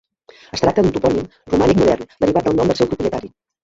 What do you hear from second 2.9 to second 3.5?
propietari.